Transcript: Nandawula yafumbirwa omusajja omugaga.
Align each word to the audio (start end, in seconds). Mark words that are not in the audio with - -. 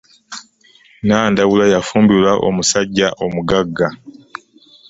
Nandawula 1.07 1.65
yafumbirwa 1.73 2.31
omusajja 2.47 3.07
omugaga. 3.25 3.87